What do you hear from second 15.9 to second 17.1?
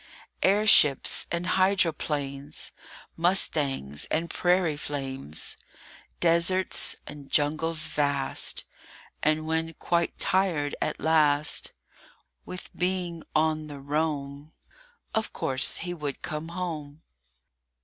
would come home.